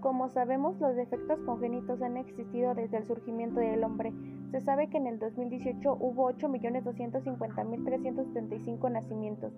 [0.00, 4.14] Como sabemos, los defectos congénitos han existido desde el surgimiento del hombre.
[4.50, 9.52] Se sabe que en el 2018 hubo 8.250.375 nacimientos.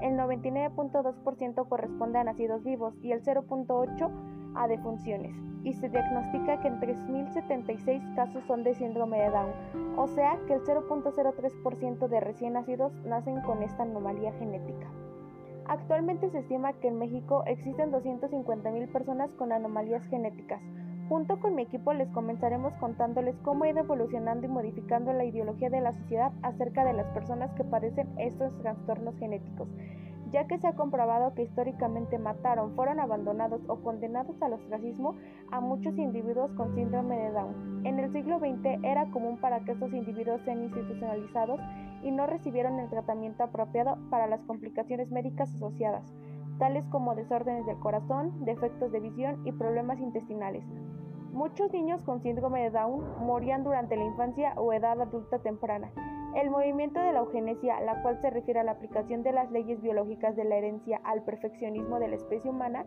[0.00, 5.34] El 99.2% corresponde a nacidos vivos y el 0.8% a defunciones.
[5.64, 9.50] Y se diagnostica que en 3.076 casos son de síndrome de Down,
[9.96, 14.86] o sea que el 0.03% de recién nacidos nacen con esta anomalía genética.
[15.68, 20.62] Actualmente se estima que en México existen 250.000 personas con anomalías genéticas.
[21.10, 25.68] Junto con mi equipo les comenzaremos contándoles cómo ha ido evolucionando y modificando la ideología
[25.68, 29.68] de la sociedad acerca de las personas que padecen estos trastornos genéticos,
[30.32, 35.16] ya que se ha comprobado que históricamente mataron, fueron abandonados o condenados al ostracismo
[35.50, 37.86] a muchos individuos con síndrome de Down.
[37.86, 41.60] En el siglo XX era común para que estos individuos sean institucionalizados
[42.02, 46.14] y no recibieron el tratamiento apropiado para las complicaciones médicas asociadas,
[46.58, 50.64] tales como desórdenes del corazón, defectos de visión y problemas intestinales.
[51.32, 55.90] Muchos niños con síndrome de Down morían durante la infancia o edad adulta temprana.
[56.34, 59.80] El movimiento de la eugenesia, la cual se refiere a la aplicación de las leyes
[59.80, 62.86] biológicas de la herencia al perfeccionismo de la especie humana,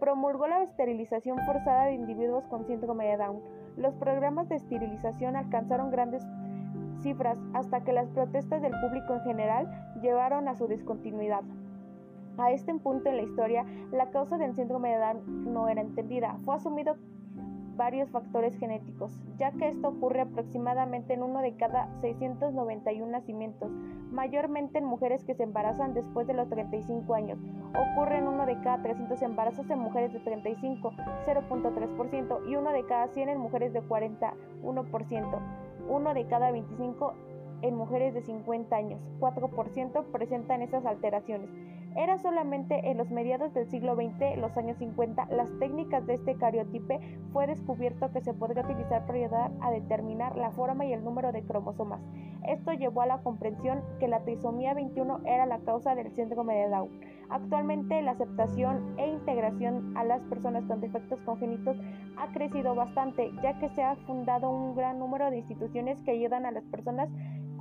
[0.00, 3.40] promulgó la esterilización forzada de individuos con síndrome de Down.
[3.76, 6.24] Los programas de esterilización alcanzaron grandes
[7.02, 11.42] cifras hasta que las protestas del público en general llevaron a su discontinuidad.
[12.38, 16.38] A este punto en la historia, la causa del síndrome de Down no era entendida.
[16.44, 16.96] Fue asumido
[17.76, 23.70] varios factores genéticos, ya que esto ocurre aproximadamente en uno de cada 691 nacimientos,
[24.10, 27.38] mayormente en mujeres que se embarazan después de los 35 años.
[27.92, 30.92] Ocurre en uno de cada 300 embarazos en mujeres de 35,
[31.26, 35.38] 0.3%, y uno de cada 100 en mujeres de 41%
[35.92, 37.12] uno de cada 25
[37.60, 41.50] en mujeres de 50 años, 4% presentan esas alteraciones.
[41.94, 46.36] Era solamente en los mediados del siglo XX, los años 50, las técnicas de este
[46.36, 46.98] cariotipe
[47.32, 51.32] fue descubierto que se podría utilizar para ayudar a determinar la forma y el número
[51.32, 52.00] de cromosomas.
[52.48, 56.68] Esto llevó a la comprensión que la trisomía 21 era la causa del síndrome de
[56.70, 56.90] Down.
[57.28, 61.76] Actualmente la aceptación e integración a las personas con defectos congénitos
[62.16, 66.46] ha crecido bastante, ya que se ha fundado un gran número de instituciones que ayudan
[66.46, 67.08] a las personas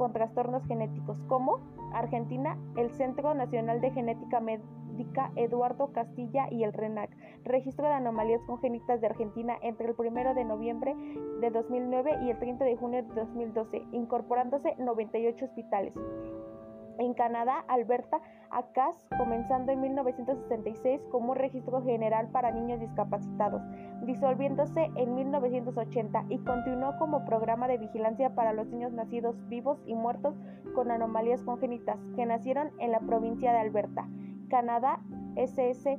[0.02, 1.60] con trastornos genéticos, como
[1.94, 7.12] Argentina, el Centro Nacional de Genética Médica Eduardo Castilla y el RENAC,
[7.44, 10.96] Registro de Anomalías Congénitas de Argentina entre el 1 de noviembre
[11.40, 15.94] de 2009 y el 30 de junio de 2012, incorporándose 98 hospitales.
[17.02, 23.64] En Canadá, Alberta, ACAS, comenzando en 1966 como un registro general para niños discapacitados,
[24.06, 29.96] disolviéndose en 1980 y continuó como programa de vigilancia para los niños nacidos vivos y
[29.96, 30.36] muertos
[30.76, 34.08] con anomalías congénitas que nacieron en la provincia de Alberta.
[34.48, 35.00] Canadá,
[35.38, 35.98] SSAS,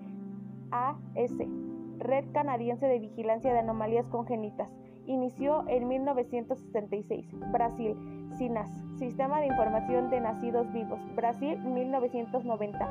[1.98, 4.70] Red Canadiense de Vigilancia de Anomalías Congénitas,
[5.06, 7.26] inició en 1966.
[7.50, 7.96] Brasil,
[8.36, 12.88] SINAS, Sistema de Información de Nacidos Vivos, Brasil 1990.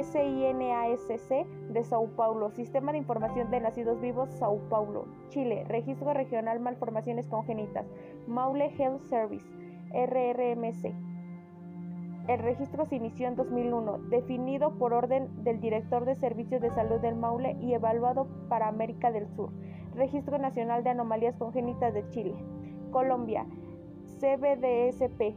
[0.00, 6.60] SINASC de Sao Paulo, Sistema de Información de Nacidos Vivos, Sao Paulo, Chile, Registro Regional
[6.60, 7.86] Malformaciones Congénitas,
[8.26, 9.46] Maule Health Service,
[9.92, 10.94] RRMC.
[12.28, 17.00] El registro se inició en 2001, definido por orden del director de Servicios de Salud
[17.00, 19.50] del Maule y evaluado para América del Sur.
[19.94, 22.34] Registro Nacional de Anomalías Congénitas de Chile.
[22.92, 23.44] Colombia,
[24.22, 25.34] CBDSP,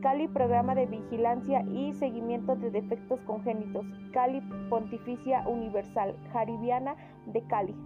[0.00, 4.40] Cali Programa de Vigilancia y Seguimiento de Defectos Congénitos, Cali
[4.70, 7.76] Pontificia Universal, Jaribiana de Cali.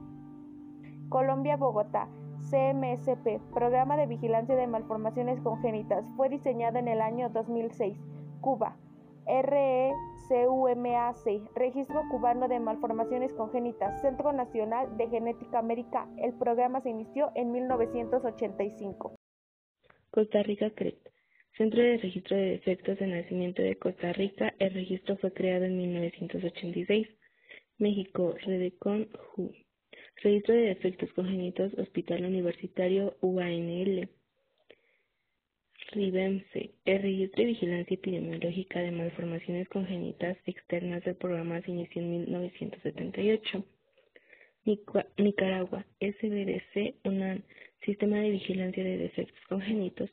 [1.09, 2.07] Colombia, Bogotá,
[2.49, 7.99] CMSP, Programa de Vigilancia de Malformaciones Congénitas, fue diseñado en el año 2006.
[8.41, 8.77] Cuba,
[9.27, 9.97] RECUMAC,
[11.57, 16.07] Registro Cubano de Malformaciones Congénitas, Centro Nacional de Genética América.
[16.19, 19.20] El programa se inició en 1985.
[20.11, 20.99] Costa Rica CRET,
[21.57, 24.53] Centro de Registro de Defectos de Nacimiento de Costa Rica.
[24.59, 27.07] El registro fue creado en 1986.
[27.79, 29.53] México, Redecon JU.
[30.23, 34.09] Registro de Defectos Congénitos, Hospital Universitario UANL.
[35.93, 42.11] RIBEMSE, el Registro de Vigilancia Epidemiológica de Malformaciones Congénitas Externas del programa se inició en
[42.11, 43.65] 1978.
[45.17, 47.43] Nicaragua, SBDC, UNAM,
[47.85, 50.11] Sistema de Vigilancia de Defectos Congénitos,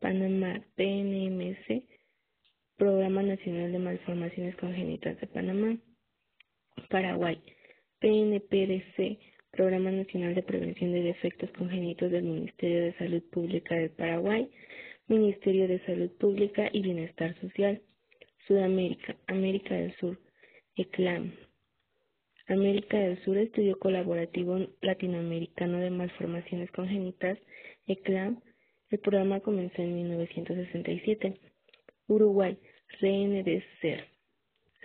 [0.00, 1.82] Panamá, PNMS,
[2.76, 5.76] Programa Nacional de Malformaciones Congénitas de Panamá,
[6.88, 7.40] Paraguay,
[8.00, 9.18] PNPDC,
[9.52, 14.50] Programa Nacional de Prevención de Defectos Congénitos del Ministerio de Salud Pública del Paraguay,
[15.06, 17.82] Ministerio de Salud Pública y Bienestar Social,
[18.46, 20.18] Sudamérica, América del Sur,
[20.76, 21.32] ECLAM,
[22.48, 27.38] América del Sur, Estudio Colaborativo Latinoamericano de Malformaciones Congénitas,
[27.86, 28.40] ECLAM.
[28.90, 31.40] El programa comenzó en 1967.
[32.08, 32.58] Uruguay,
[33.00, 34.06] RNDCER,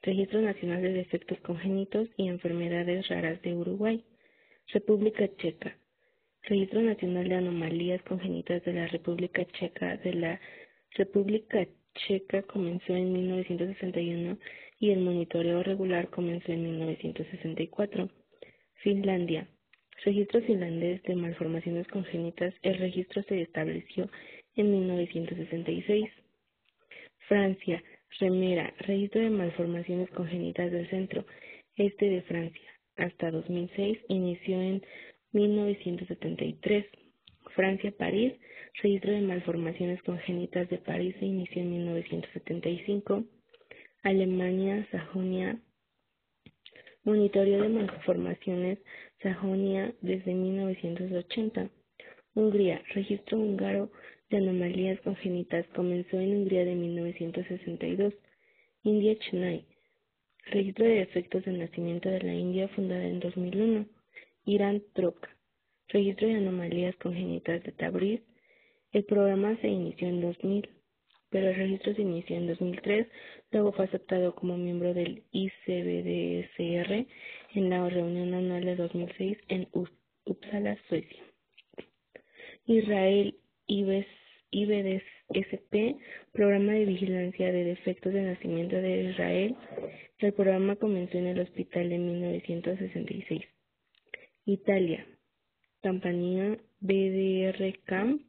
[0.04, 4.04] Registro Nacional de Defectos Congénitos y Enfermedades Raras de Uruguay.
[4.74, 5.78] República Checa,
[6.44, 10.42] Registro Nacional de Anomalías Congénitas de la República Checa de la
[10.92, 11.66] República
[11.96, 14.38] Checa comenzó en 1961
[14.80, 18.10] y el monitoreo regular comenzó en 1964.
[18.76, 19.48] Finlandia.
[20.06, 22.54] Registro finlandés de malformaciones congénitas.
[22.62, 24.10] El registro se estableció
[24.56, 26.06] en 1966.
[27.28, 27.84] Francia.
[28.20, 28.74] Remera.
[28.80, 31.26] Registro de malformaciones congénitas del centro
[31.76, 32.72] este de Francia.
[32.98, 34.84] Hasta 2006 inició en
[35.32, 36.86] 1973.
[37.56, 38.34] Francia, París.
[38.82, 43.24] Registro de malformaciones congénitas de París se inició en 1975.
[44.04, 45.60] Alemania, Sajonia.
[47.04, 48.80] Monitoreo de malformaciones
[49.22, 51.70] Sajonia desde 1980.
[52.36, 52.82] Hungría.
[52.94, 53.92] Registro húngaro
[54.30, 58.14] de anomalías congénitas comenzó en Hungría de 1962.
[58.84, 59.66] India, Chennai.
[60.46, 63.86] Registro de defectos de nacimiento de la India fundada en 2001.
[64.46, 65.36] Irán, Troca.
[65.90, 68.22] Registro de anomalías congénitas de Tabriz.
[68.92, 70.70] El programa se inició en 2000,
[71.30, 73.08] pero el registro se inició en 2003,
[73.52, 77.06] luego fue aceptado como miembro del ICBDSR
[77.56, 79.68] en la reunión anual de 2006 en
[80.26, 81.24] Uppsala, Suecia.
[82.66, 83.36] Israel
[84.52, 85.98] IBDSP,
[86.32, 89.56] Programa de Vigilancia de Defectos de Nacimiento de Israel.
[90.20, 93.42] El programa comenzó en el hospital en 1966.
[94.46, 95.06] Italia,
[95.82, 98.27] Campanía BDR-CAM,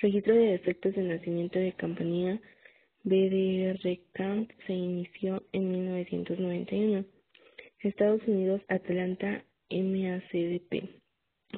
[0.00, 2.40] registro de defectos de nacimiento de Campanía
[3.04, 7.04] BDR-CAM se inició en 1991.
[7.80, 10.88] Estados Unidos, Atlanta MACDP,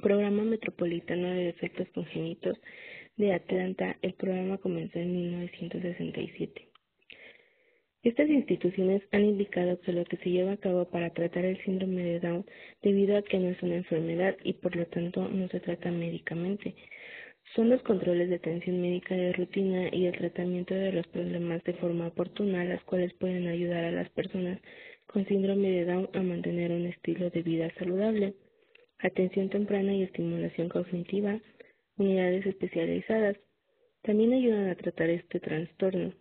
[0.02, 2.58] Programa Metropolitano de Defectos Congénitos
[3.16, 3.96] de Atlanta.
[4.02, 6.68] El programa comenzó en 1967.
[8.02, 12.02] Estas instituciones han indicado que lo que se lleva a cabo para tratar el síndrome
[12.02, 12.46] de Down,
[12.82, 16.74] debido a que no es una enfermedad y por lo tanto no se trata médicamente,
[17.54, 21.74] son los controles de atención médica de rutina y el tratamiento de los problemas de
[21.74, 24.60] forma oportuna, las cuales pueden ayudar a las personas
[25.06, 28.34] con síndrome de Down a mantener un estilo de vida saludable.
[29.00, 31.40] Atención temprana y estimulación cognitiva,
[31.96, 33.36] unidades especializadas,
[34.02, 36.12] también ayudan a tratar este trastorno.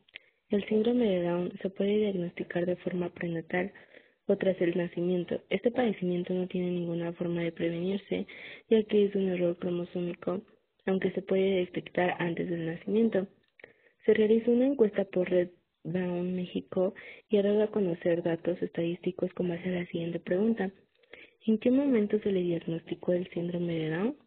[0.50, 3.72] El síndrome de Down se puede diagnosticar de forma prenatal
[4.25, 5.42] o tras el nacimiento.
[5.50, 8.25] Este padecimiento no tiene ninguna forma de prevenirse,
[8.70, 10.42] ya que es un error cromosómico,
[10.86, 13.28] aunque se puede detectar antes del nacimiento.
[14.06, 15.50] Se realizó una encuesta por Red
[15.84, 16.94] Down México
[17.30, 20.72] y ha dado a conocer datos estadísticos base a la siguiente pregunta.
[21.46, 24.18] ¿En qué momento se le diagnosticó el síndrome de Down?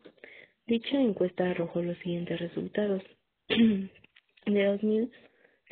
[0.67, 3.03] Dicha encuesta arrojó los siguientes resultados.
[3.49, 5.11] de 2000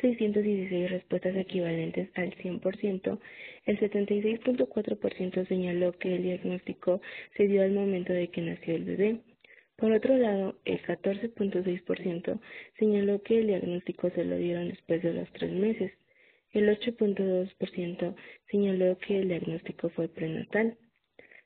[0.01, 3.19] 616 respuestas equivalentes al 100%,
[3.65, 7.01] el 76.4% señaló que el diagnóstico
[7.37, 9.19] se dio al momento de que nació el bebé.
[9.81, 12.39] Por otro lado, el 14.6%
[12.79, 15.91] señaló que el diagnóstico se lo dieron después de los tres meses.
[16.51, 18.15] El 8.2%
[18.49, 20.77] señaló que el diagnóstico fue prenatal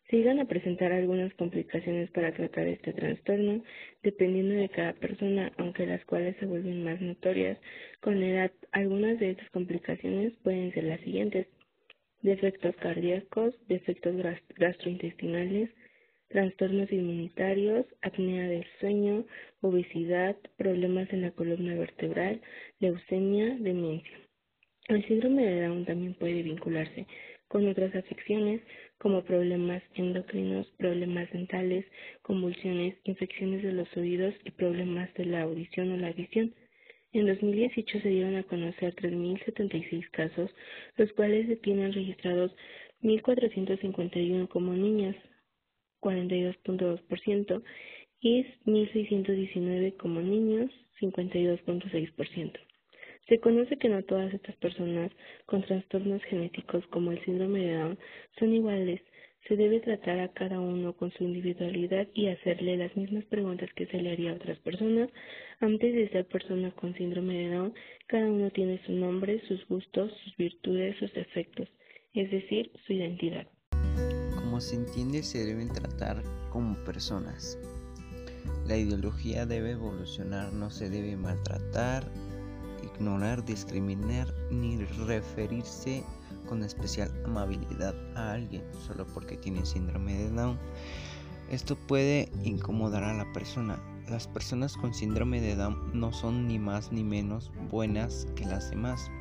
[0.10, 3.64] se llegan a presentar algunas complicaciones para tratar este trastorno,
[4.04, 7.58] dependiendo de cada persona, aunque las cuales se vuelven más notorias
[8.02, 8.52] con la edad.
[8.72, 11.48] Algunas de estas complicaciones pueden ser las siguientes.
[12.22, 14.16] Defectos cardíacos, defectos
[14.58, 15.72] gastrointestinales,
[16.30, 19.26] trastornos inmunitarios, apnea del sueño,
[19.62, 22.42] obesidad, problemas en la columna vertebral,
[22.80, 24.20] leucemia, demencia.
[24.88, 27.08] El síndrome de Down también puede vincularse
[27.48, 28.62] con otras afecciones
[28.98, 31.86] como problemas endocrinos, problemas dentales,
[32.22, 36.54] convulsiones, infecciones de los oídos y problemas de la audición o la visión.
[37.14, 40.52] En 2018 se dieron a conocer 3.076 casos,
[40.98, 42.54] los cuales se tienen registrados
[43.02, 45.16] 1.451 como niñas,
[46.06, 47.64] 42.2%,
[48.22, 50.72] y 1.619 como niños,
[51.02, 52.60] 52.6%.
[53.28, 55.12] Se conoce que no todas estas personas
[55.48, 58.00] con trastornos genéticos como el síndrome de Down
[58.40, 59.02] son iguales.
[59.48, 63.88] Se debe tratar a cada uno con su individualidad y hacerle las mismas preguntas que
[63.88, 65.10] se le haría a otras personas.
[65.60, 67.74] Antes de ser persona con síndrome de Down,
[68.08, 71.68] cada uno tiene su nombre, sus gustos, sus virtudes, sus defectos,
[72.14, 73.48] es decir, su identidad.
[74.56, 77.58] Como se entiende, se deben tratar como personas.
[78.66, 82.10] La ideología debe evolucionar, no se debe maltratar
[82.82, 86.06] ignorar, discriminar ni referirse
[86.48, 90.58] con especial amabilidad a alguien solo porque tiene síndrome de Down.
[91.50, 93.78] Esto puede incomodar a la persona.
[94.08, 98.70] Las personas con síndrome de Down no son ni más ni menos buenas que las
[98.70, 99.12] demás.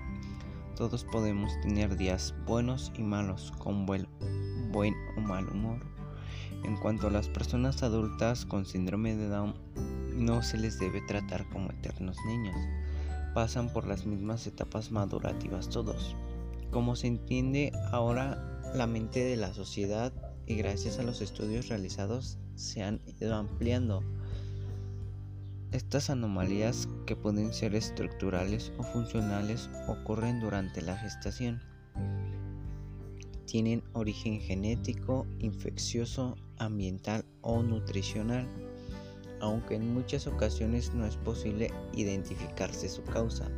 [0.77, 4.04] Todos podemos tener días buenos y malos con buen,
[4.75, 5.79] buen o mal humor.
[6.65, 9.55] En cuanto a las personas adultas con síndrome de Down,
[10.17, 12.57] no se les debe tratar como eternos niños.
[13.35, 16.17] Pasan por las mismas etapas madurativas todos.
[16.73, 20.13] Como se entiende ahora, la mente de la sociedad
[20.47, 24.03] y gracias a los estudios realizados se han ido ampliando.
[25.71, 31.61] Estas anomalías que pueden ser estructurales o funcionales ocurren durante la gestación.
[33.47, 38.47] Tienen origen genético, infeccioso, ambiental o nutricional,
[39.41, 43.49] aunque en muchas ocasiones no es posible identificarse su causa.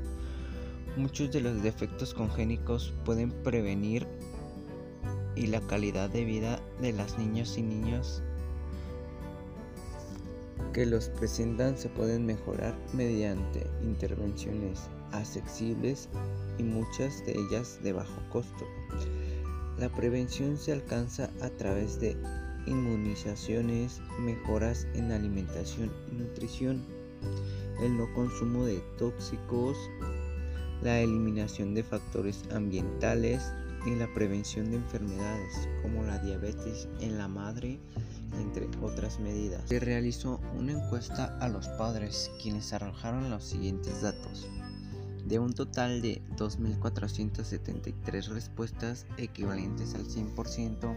[0.97, 4.07] Muchos de los defectos congénicos pueden prevenir
[5.37, 8.23] y la calidad de vida de las niños y niños
[10.73, 16.11] que los presentan se pueden mejorar mediante intervenciones accesibles
[16.59, 18.67] y muchas de ellas de bajo costo.
[19.79, 22.17] La prevención se alcanza a través de
[22.67, 26.85] inmunizaciones, mejoras en alimentación y nutrición,
[27.83, 29.77] el no consumo de tóxicos,
[30.83, 33.43] la eliminación de factores ambientales,
[33.87, 37.79] en la prevención de enfermedades como la diabetes en la madre,
[38.41, 39.63] entre otras medidas.
[39.69, 44.49] Se realizó una encuesta a los padres quienes arrojaron los siguientes datos.
[45.27, 50.97] De un total de 2.473 respuestas equivalentes al 100%,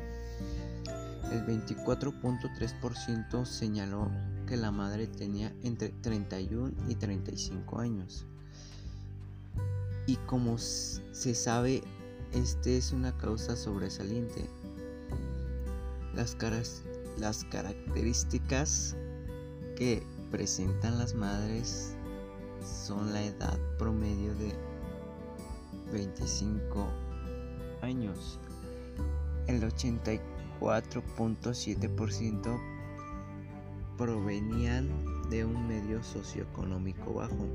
[1.32, 4.12] el 24.3% señaló
[4.46, 8.28] que la madre tenía entre 31 y 35 años.
[10.06, 11.82] Y como se sabe,
[12.32, 14.46] este es una causa sobresaliente.
[16.14, 16.84] Las, caras,
[17.18, 18.96] las características
[19.76, 21.96] que presentan las madres
[22.64, 24.54] son la edad promedio de
[25.92, 26.88] 25
[27.82, 28.40] años.
[29.48, 32.60] El 84.7%
[33.98, 34.90] provenían
[35.30, 37.48] de un medio socioeconómico bajo.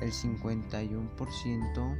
[0.00, 1.96] El 51%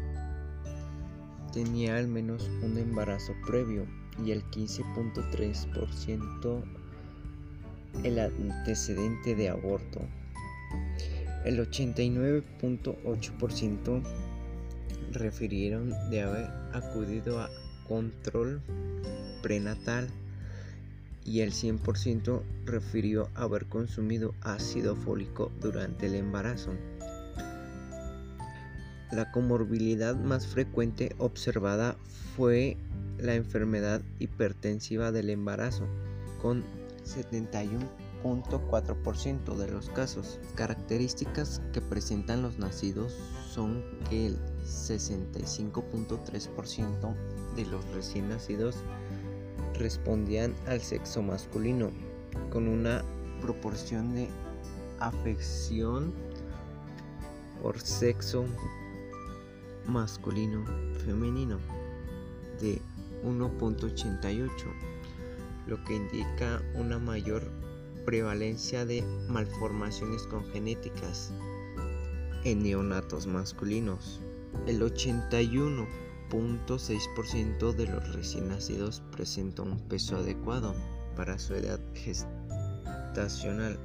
[1.52, 3.86] tenía al menos un embarazo previo
[4.24, 6.64] y el 15.3%
[8.02, 10.00] el antecedente de aborto.
[11.44, 14.02] El 89.8%
[15.12, 17.50] refirieron de haber acudido a
[17.86, 18.60] control
[19.42, 20.08] prenatal
[21.24, 26.72] y el 100% refirió haber consumido ácido fólico durante el embarazo.
[29.12, 31.98] La comorbilidad más frecuente observada
[32.36, 32.78] fue
[33.18, 35.86] la enfermedad hipertensiva del embarazo,
[36.42, 36.64] con
[38.24, 40.40] 71.4% de los casos.
[40.54, 43.12] Características que presentan los nacidos
[43.52, 47.14] son que el 65.3%
[47.54, 48.76] de los recién nacidos
[49.74, 51.90] respondían al sexo masculino,
[52.50, 53.04] con una
[53.40, 54.28] proporción de
[55.00, 56.14] afección
[57.62, 58.46] por sexo
[59.86, 60.64] masculino
[61.04, 61.58] femenino
[62.60, 62.80] de
[63.24, 64.48] 1.88,
[65.66, 67.50] lo que indica una mayor
[68.04, 71.32] prevalencia de malformaciones congenéticas
[72.44, 74.20] en neonatos masculinos.
[74.66, 80.74] El 81.6% de los recién nacidos presenta un peso adecuado
[81.16, 83.78] para su edad gestacional,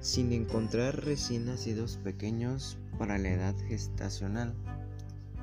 [0.00, 4.52] sin encontrar recién nacidos pequeños para la edad gestacional.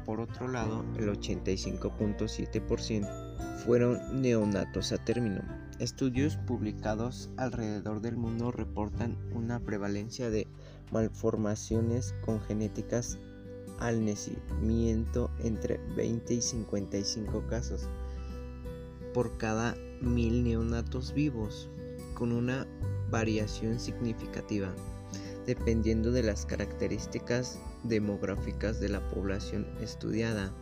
[0.06, 5.42] Por otro lado, el 85.7% fueron neonatos a término.
[5.80, 10.48] Estudios publicados alrededor del mundo reportan una prevalencia de
[10.92, 13.20] malformaciones congéneticas
[13.80, 17.88] al nacimiento entre 20 y 55 casos
[19.14, 21.70] por cada mil neonatos vivos,
[22.16, 22.66] con una
[23.10, 24.74] variación significativa
[25.48, 30.54] dependiendo de las características demográficas de la población estudiada,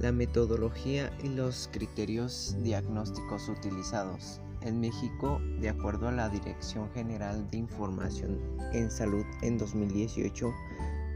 [0.00, 4.40] la metodología y los criterios diagnósticos utilizados.
[4.62, 8.40] En México, de acuerdo a la Dirección General de Información
[8.72, 10.52] en Salud en 2018,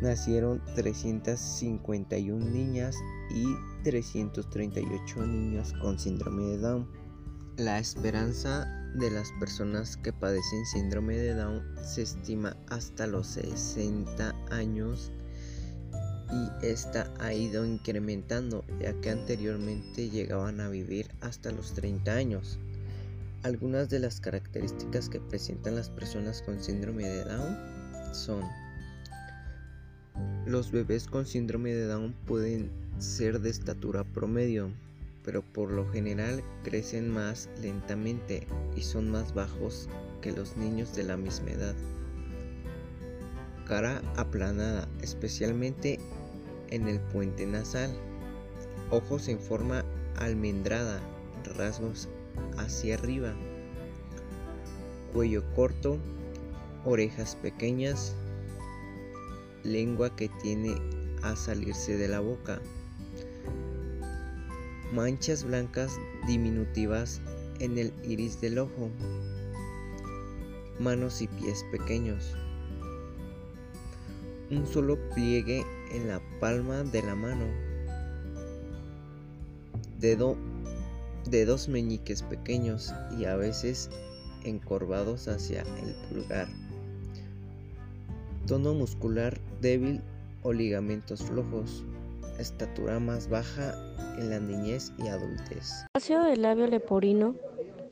[0.03, 2.97] nacieron 351 niñas
[3.31, 3.47] y
[3.85, 6.89] 338 niños con síndrome de Down.
[7.57, 14.35] La esperanza de las personas que padecen síndrome de Down se estima hasta los 60
[14.51, 15.13] años
[16.31, 22.59] y esta ha ido incrementando ya que anteriormente llegaban a vivir hasta los 30 años.
[23.43, 27.57] Algunas de las características que presentan las personas con síndrome de Down
[28.13, 28.43] son
[30.47, 34.71] los bebés con síndrome de Down pueden ser de estatura promedio,
[35.25, 39.89] pero por lo general crecen más lentamente y son más bajos
[40.21, 41.75] que los niños de la misma edad.
[43.67, 46.01] Cara aplanada, especialmente
[46.71, 47.91] en el puente nasal.
[48.91, 49.85] Ojos en forma
[50.17, 51.01] almendrada,
[51.57, 52.09] rasgos
[52.57, 53.35] hacia arriba.
[55.13, 55.99] Cuello corto,
[56.85, 58.15] orejas pequeñas,
[59.65, 60.75] lengua que tiene
[61.23, 62.61] a salirse de la boca.
[64.93, 65.93] Manchas blancas
[66.27, 67.21] diminutivas
[67.61, 68.91] en el iris del ojo.
[70.79, 72.35] Manos y pies pequeños.
[74.51, 77.47] Un solo pliegue en la palma de la mano.
[79.99, 80.37] Dedo,
[81.29, 83.91] dedos meñiques pequeños y a veces
[84.45, 86.49] encorvados hacia el pulgar.
[88.47, 90.01] Tono muscular débil
[90.43, 91.85] o ligamentos flojos.
[92.39, 93.75] Estatura más baja
[94.19, 95.85] en la niñez y adultez.
[95.95, 97.35] Ácido del labio leporino.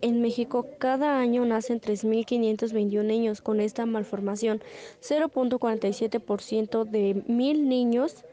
[0.03, 4.63] En México cada año nacen 3.521 niños con esta malformación.
[5.01, 8.25] 0.47% de mil niños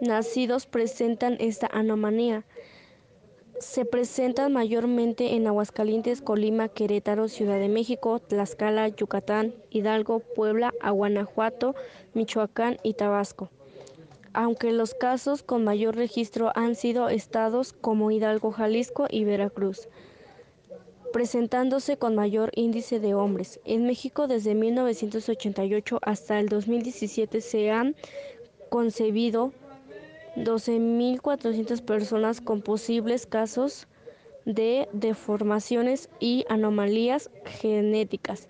[0.00, 2.44] nacidos presentan esta anomalía.
[3.60, 11.74] Se presentan mayormente en Aguascalientes, Colima, Querétaro, Ciudad de México, Tlaxcala, Yucatán, Hidalgo, Puebla, Guanajuato,
[12.14, 13.50] Michoacán y Tabasco.
[14.32, 19.88] Aunque los casos con mayor registro han sido estados como Hidalgo, Jalisco y Veracruz,
[21.14, 23.60] presentándose con mayor índice de hombres.
[23.64, 27.94] En México desde 1988 hasta el 2017 se han
[28.68, 29.52] concebido
[30.34, 33.86] 12.400 personas con posibles casos
[34.44, 38.48] de deformaciones y anomalías genéticas.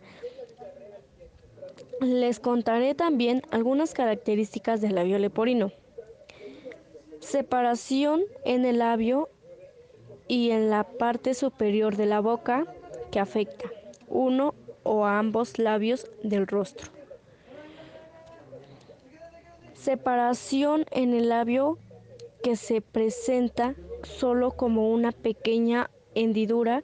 [2.01, 5.71] Les contaré también algunas características del labio leporino.
[7.21, 9.29] Separación en el labio
[10.29, 12.67] y en la parte superior de la boca
[13.11, 13.71] que afecta
[14.09, 16.91] uno o ambos labios del rostro.
[19.75, 21.79] Separación en el labio
[22.43, 26.83] que se presenta solo como una pequeña hendidura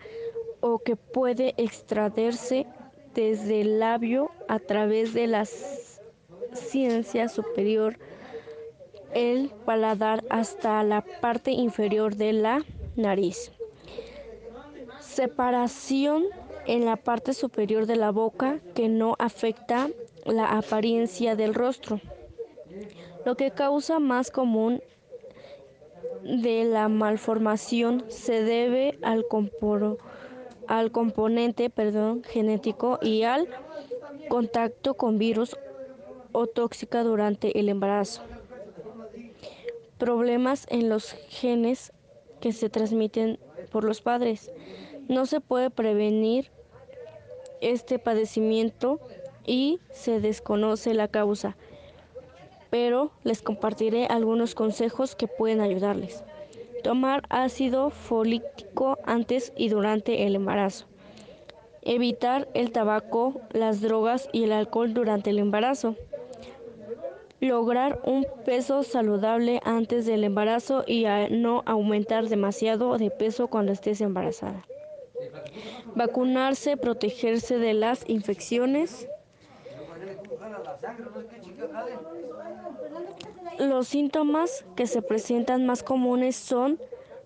[0.61, 2.67] o que puede extraerse
[3.15, 5.47] desde el labio a través de la
[6.55, 7.99] ciencia superior,
[9.15, 12.65] el paladar hasta la parte inferior de la
[13.03, 13.53] nariz.
[15.01, 16.25] Separación
[16.67, 19.89] en la parte superior de la boca que no afecta
[20.25, 22.01] la apariencia del rostro.
[23.25, 24.83] Lo que causa más común
[26.23, 29.27] de la malformación se debe al,
[30.67, 33.49] al componente perdón, genético y al
[34.29, 35.57] contacto con virus
[36.33, 38.23] o tóxica durante el embarazo.
[39.99, 41.93] Problemas en los genes
[42.41, 43.39] que se transmiten
[43.71, 44.51] por los padres.
[45.09, 46.51] No se puede prevenir
[47.61, 49.01] este padecimiento
[49.45, 51.57] y se desconoce la causa
[52.71, 56.23] pero les compartiré algunos consejos que pueden ayudarles.
[56.83, 60.87] Tomar ácido folítico antes y durante el embarazo.
[61.83, 65.97] Evitar el tabaco, las drogas y el alcohol durante el embarazo.
[67.41, 74.03] Lograr un peso saludable antes del embarazo y no aumentar demasiado de peso cuando estés
[74.03, 74.67] embarazada.
[75.95, 79.09] Vacunarse, protegerse de las infecciones.
[83.59, 86.79] Los síntomas que se presentan más comunes son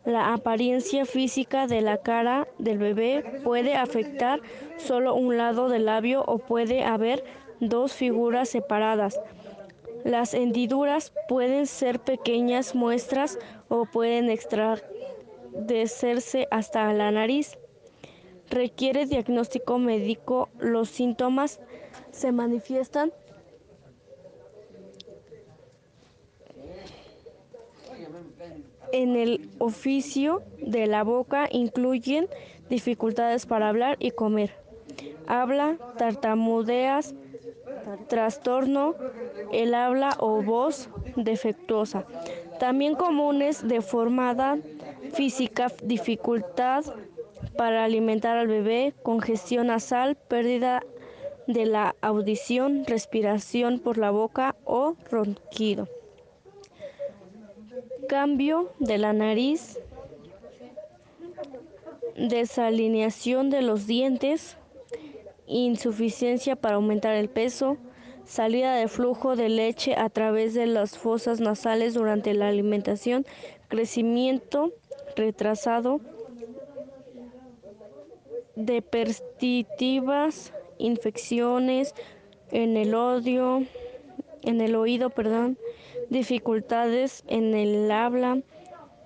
[0.05, 4.40] la apariencia física de la cara del bebé puede afectar
[4.77, 7.24] solo un lado del labio o puede haber
[7.61, 9.18] dos figuras separadas.
[10.04, 13.38] Las hendiduras pueden ser pequeñas muestras
[13.68, 14.86] o pueden extraerse
[16.50, 17.58] hasta la nariz.
[18.50, 20.50] Requiere diagnóstico médico.
[20.58, 21.58] Los síntomas
[22.12, 23.12] se manifiestan
[28.92, 32.28] en el oficio de la boca incluyen
[32.68, 34.54] dificultades para hablar y comer.
[35.26, 37.14] Habla, tartamudeas,
[38.09, 38.94] trastorno,
[39.53, 42.05] el habla o voz defectuosa.
[42.59, 44.59] También comunes deformada
[45.12, 46.85] física, dificultad
[47.57, 50.83] para alimentar al bebé, congestión nasal, pérdida
[51.47, 55.88] de la audición, respiración por la boca o ronquido.
[58.09, 59.79] cambio de la nariz,
[62.16, 64.57] desalineación de los dientes,
[65.46, 67.76] insuficiencia para aumentar el peso,
[68.24, 73.26] salida de flujo de leche a través de las fosas nasales durante la alimentación,
[73.68, 74.72] crecimiento
[75.16, 76.00] retrasado,
[78.57, 81.94] de perstitivas, infecciones
[82.50, 83.64] en el odio,
[84.42, 85.59] en el oído, perdón,
[86.09, 88.40] dificultades en el habla.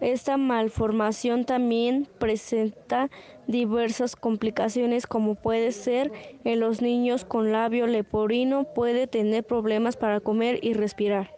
[0.00, 3.10] Esta malformación también presenta
[3.48, 6.12] diversas complicaciones como puede ser
[6.44, 11.34] en los niños con labio leporino, puede tener problemas para comer y respirar.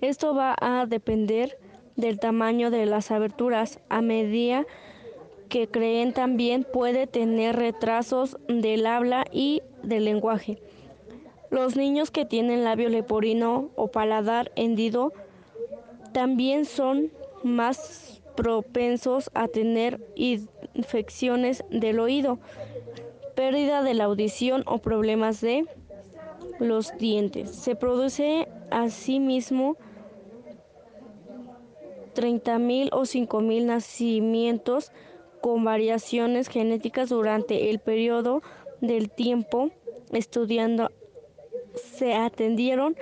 [0.00, 1.58] Esto va a depender
[1.94, 4.66] del tamaño de las aberturas a medida
[5.48, 10.58] que creen también puede tener retrasos del habla y del lenguaje.
[11.50, 15.12] Los niños que tienen labio leporino o paladar hendido
[16.12, 17.12] también son
[17.46, 22.38] más propensos a tener infecciones del oído,
[23.34, 25.64] pérdida de la audición o problemas de
[26.58, 27.50] los dientes.
[27.50, 29.76] Se produce asimismo
[32.14, 34.92] 30.000 o 5.000 nacimientos
[35.40, 38.42] con variaciones genéticas durante el periodo
[38.80, 39.70] del tiempo
[40.12, 40.90] estudiando.
[41.74, 42.96] Se atendieron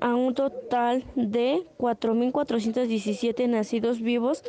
[0.00, 4.42] a un total de 4.417 nacidos vivos,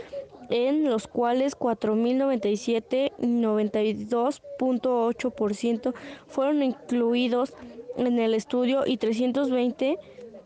[0.49, 5.93] en los cuales 4.097, 92.8%
[6.27, 7.53] fueron incluidos
[7.97, 9.97] en el estudio y 320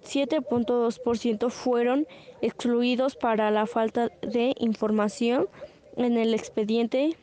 [0.04, 2.08] 7.2% fueron
[2.42, 5.48] excluidos para la falta de información
[5.96, 7.16] en el expediente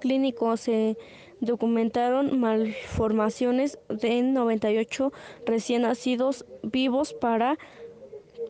[0.00, 0.56] clínico.
[0.56, 0.96] Se
[1.40, 5.12] documentaron malformaciones de 98
[5.44, 7.58] recién nacidos vivos para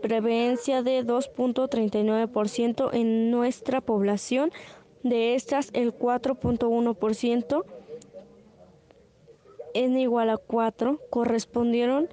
[0.03, 4.51] prevencia de 2.39% en nuestra población.
[5.03, 7.65] De estas, el 4.1%
[9.75, 12.09] en igual a 4 correspondieron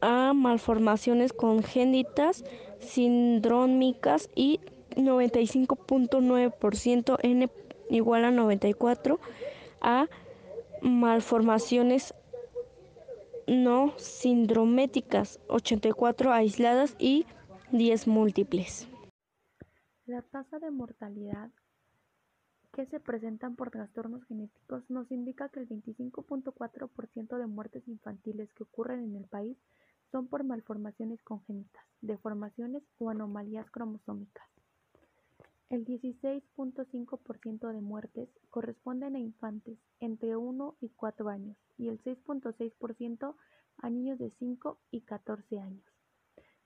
[0.00, 2.44] a malformaciones congénitas,
[2.80, 4.60] sindrómicas y
[4.96, 7.48] 95.9% n
[7.92, 9.20] igual a 94
[9.80, 10.08] a
[10.80, 12.14] malformaciones
[13.46, 17.26] no sindrométicas, 84 aisladas y
[17.70, 18.88] 10 múltiples.
[20.06, 21.50] La tasa de mortalidad
[22.72, 28.62] que se presentan por trastornos genéticos nos indica que el 25.4% de muertes infantiles que
[28.62, 29.58] ocurren en el país
[30.10, 34.51] son por malformaciones congénitas, deformaciones o anomalías cromosómicas.
[35.72, 43.34] El 16.5% de muertes corresponden a infantes entre 1 y 4 años y el 6.6%
[43.78, 45.82] a niños de 5 y 14 años.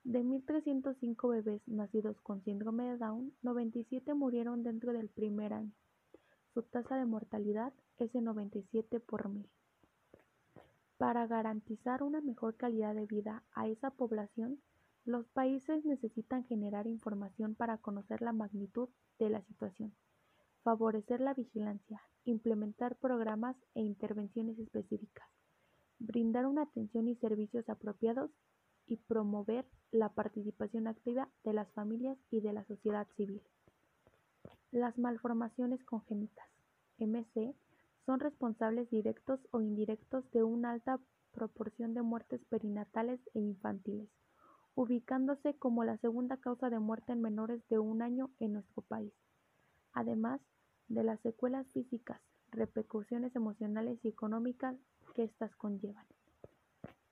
[0.02, 5.72] De 1.305 bebés nacidos con síndrome de Down, 97 murieron dentro del primer año.
[6.52, 9.48] Su tasa de mortalidad es de 97 por mil.
[10.98, 14.58] Para garantizar una mejor calidad de vida a esa población,
[15.06, 18.88] los países necesitan generar información para conocer la magnitud
[19.20, 19.94] de la situación,
[20.64, 25.28] favorecer la vigilancia, implementar programas e intervenciones específicas,
[26.00, 28.32] brindar una atención y servicios apropiados
[28.88, 33.42] y promover la participación activa de las familias y de la sociedad civil.
[34.72, 36.48] Las malformaciones congénitas,
[36.98, 37.54] MC,
[38.06, 40.98] son responsables directos o indirectos de una alta
[41.30, 44.08] proporción de muertes perinatales e infantiles,
[44.76, 49.12] ubicándose como la segunda causa de muerte en menores de un año en nuestro país,
[49.92, 50.40] además
[50.86, 52.20] de las secuelas físicas,
[52.52, 54.76] repercusiones emocionales y económicas
[55.14, 56.06] que éstas conllevan.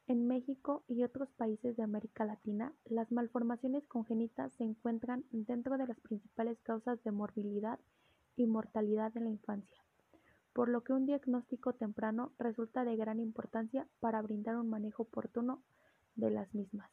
[0.06, 5.86] En México y otros países de América Latina, las malformaciones congénitas se encuentran dentro de
[5.86, 7.80] las principales causas de morbilidad
[8.36, 9.84] y mortalidad en la infancia
[10.54, 15.64] por lo que un diagnóstico temprano resulta de gran importancia para brindar un manejo oportuno
[16.14, 16.88] de las mismas.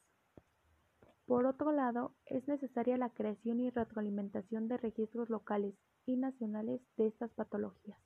[1.26, 7.08] Por otro lado, es necesaria la creación y retroalimentación de registros locales y nacionales de
[7.08, 8.00] estas patologías,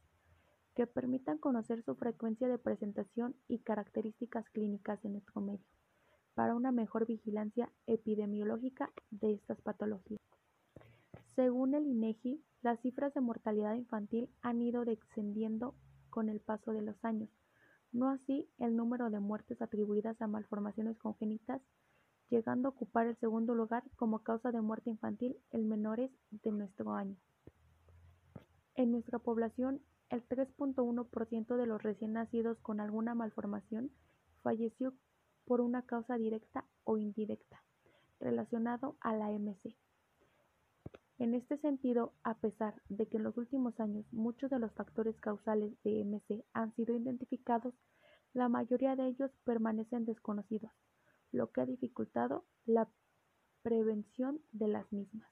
[0.76, 5.66] que permitan conocer su frecuencia de presentación y características clínicas en nuestro medio,
[6.36, 10.20] para una mejor vigilancia epidemiológica de estas patologías.
[11.36, 15.76] Según el INEGI, las cifras de mortalidad infantil han ido descendiendo
[16.10, 17.30] con el paso de los años,
[17.92, 21.62] no así el número de muertes atribuidas a malformaciones congénitas,
[22.30, 26.94] llegando a ocupar el segundo lugar como causa de muerte infantil en menores de nuestro
[26.94, 27.18] año.
[28.76, 33.92] En nuestra población, el 3.1% de los recién nacidos con alguna malformación
[34.42, 34.94] falleció
[35.46, 37.64] por una causa directa o indirecta
[38.20, 39.76] relacionado a la MC.
[41.18, 45.16] En este sentido, a pesar de que en los últimos años muchos de los factores
[45.22, 47.74] causales de MC han sido identificados,
[48.34, 50.72] la mayoría de ellos permanecen desconocidos,
[51.36, 52.90] lo que ha dificultado la
[53.62, 55.30] prevención de las mismas.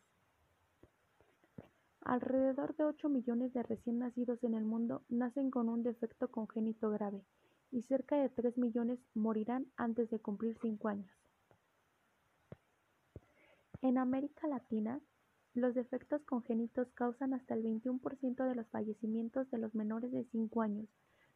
[2.02, 6.90] Alrededor de 8 millones de recién nacidos en el mundo nacen con un defecto congénito
[6.90, 7.24] grave
[7.72, 11.12] y cerca de 3 millones morirán antes de cumplir 5 años.
[13.82, 15.00] En América Latina,
[15.54, 20.62] los defectos congénitos causan hasta el 21% de los fallecimientos de los menores de 5
[20.62, 20.90] años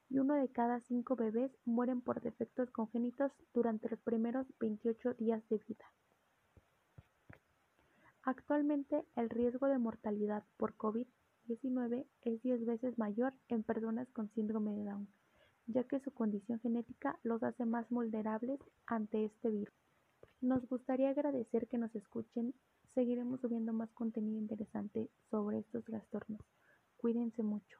[0.09, 5.47] y uno de cada cinco bebés mueren por defectos congénitos durante los primeros 28 días
[5.49, 5.85] de vida.
[8.23, 14.73] Actualmente, el riesgo de mortalidad por COVID-19 es 10 veces mayor en personas con síndrome
[14.75, 15.07] de Down,
[15.67, 19.73] ya que su condición genética los hace más vulnerables ante este virus.
[20.41, 22.53] Nos gustaría agradecer que nos escuchen.
[22.93, 26.41] Seguiremos subiendo más contenido interesante sobre estos trastornos.
[26.97, 27.79] Cuídense mucho.